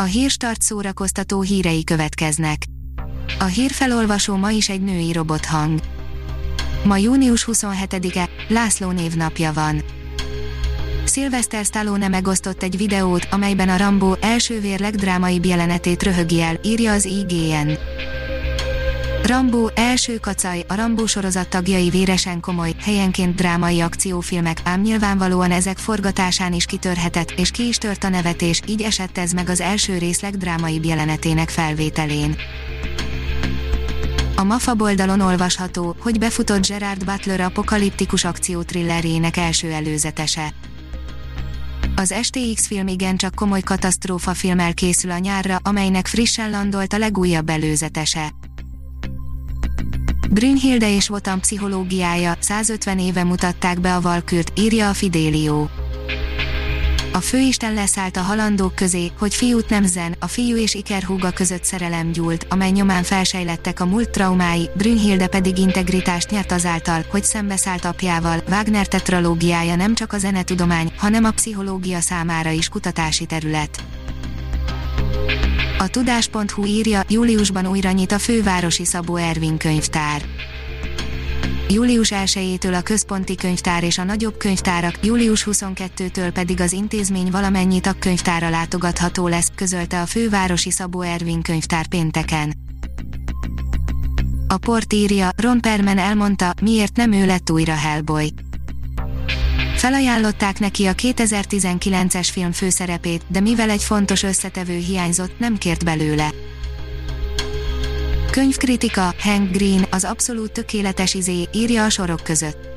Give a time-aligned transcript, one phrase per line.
[0.00, 2.62] A hírstart szórakoztató hírei következnek.
[3.38, 5.80] A hírfelolvasó ma is egy női robothang.
[6.84, 9.82] Ma június 27-e, László névnapja van.
[11.06, 16.92] Sylvester Stallone megosztott egy videót, amelyben a Rambo első vér legdrámaibb jelenetét röhögi el, írja
[16.92, 17.72] az IGN.
[19.22, 25.78] Rambo első kacaj, a Rambo sorozat tagjai véresen komoly, helyenként drámai akciófilmek, ám nyilvánvalóan ezek
[25.78, 29.98] forgatásán is kitörhetett, és ki is tört a nevetés, így esett ez meg az első
[29.98, 32.36] rész legdrámaibb jelenetének felvételén.
[34.36, 40.52] A MAFA boldalon olvasható, hogy befutott Gerard Butler apokaliptikus akciótrillerjének első előzetese.
[41.96, 47.48] Az STX film igencsak komoly katasztrófa filmmel készül a nyárra, amelynek frissen landolt a legújabb
[47.48, 48.32] előzetese.
[50.30, 55.66] Brünnhilde és Wotan pszichológiája, 150 éve mutatták be a Valkürt, írja a Fidelio.
[57.12, 61.30] A főisten leszállt a halandók közé, hogy fiút nem zen, a fiú és Iker húga
[61.30, 67.24] között szerelem gyúlt, amely nyomán felsejlettek a múlt traumái, Brünnhilde pedig integritást nyert azáltal, hogy
[67.24, 73.82] szembeszállt apjával, Wagner tetralógiája nem csak a zenetudomány, hanem a pszichológia számára is kutatási terület.
[75.78, 80.22] A tudás.hu írja, júliusban újra nyit a fővárosi Szabó Ervin könyvtár.
[81.68, 87.80] Július 1-től a központi könyvtár és a nagyobb könyvtárak, július 22-től pedig az intézmény valamennyi
[87.80, 92.54] tagkönyvtára látogatható lesz, közölte a fővárosi Szabó Ervin könyvtár pénteken.
[94.48, 98.32] A port írja, Ron Perman elmondta, miért nem ő lett újra Hellboy.
[99.78, 106.30] Felajánlották neki a 2019-es film főszerepét, de mivel egy fontos összetevő hiányzott, nem kért belőle.
[108.30, 112.67] Könyvkritika, Hank Green, az abszolút tökéletes izé, írja a sorok között.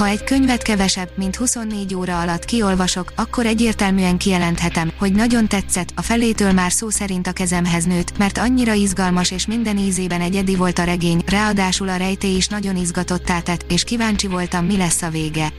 [0.00, 5.92] Ha egy könyvet kevesebb, mint 24 óra alatt kiolvasok, akkor egyértelműen kijelenthetem, hogy nagyon tetszett,
[5.94, 10.56] a felétől már szó szerint a kezemhez nőtt, mert annyira izgalmas és minden ízében egyedi
[10.56, 15.02] volt a regény, ráadásul a rejtély is nagyon izgatottá tett, és kíváncsi voltam, mi lesz
[15.02, 15.52] a vége.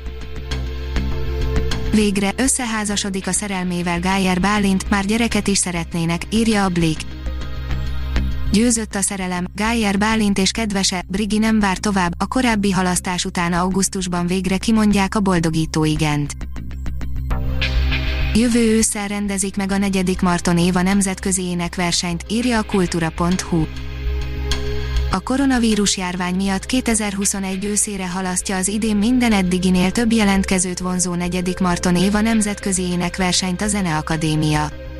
[1.91, 6.97] Végre összeházasodik a szerelmével Gájer Bálint, már gyereket is szeretnének, írja a Blik.
[8.51, 13.53] Győzött a szerelem, Gájer Bálint és kedvese, Brigi nem vár tovább, a korábbi halasztás után
[13.53, 16.35] augusztusban végre kimondják a boldogító igent.
[18.33, 23.65] Jövő ősszel rendezik meg a negyedik Marton Éva nemzetközi énekversenyt, írja a kultura.hu.
[25.11, 31.59] A koronavírus járvány miatt 2021 őszére halasztja az idén minden eddiginél több jelentkezőt vonzó negyedik
[31.59, 34.90] Marton Éva nemzetközi énekversenyt a Zeneakadémia.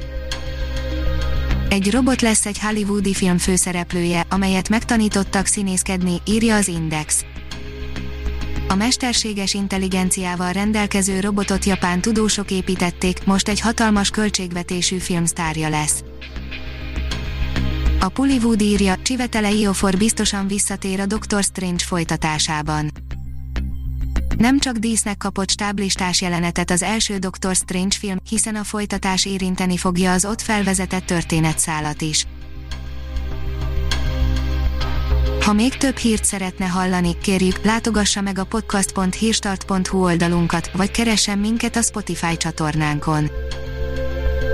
[1.71, 7.25] Egy robot lesz egy hollywoodi film főszereplője, amelyet megtanítottak színészkedni, írja az Index.
[8.67, 16.03] A mesterséges intelligenciával rendelkező robotot japán tudósok építették, most egy hatalmas költségvetésű filmsztárja lesz.
[17.99, 23.00] A Pullywood írja, Csivetele Iofor biztosan visszatér a Doctor Strange folytatásában.
[24.41, 29.77] Nem csak dísznek kapott stáblistás jelenetet az első Doctor Strange film, hiszen a folytatás érinteni
[29.77, 32.25] fogja az ott felvezetett történetszálat is.
[35.41, 41.75] Ha még több hírt szeretne hallani, kérjük, látogassa meg a podcast.hírstart.hu oldalunkat, vagy keressen minket
[41.75, 43.31] a Spotify csatornánkon.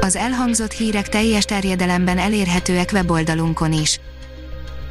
[0.01, 3.99] Az elhangzott hírek teljes terjedelemben elérhetőek weboldalunkon is.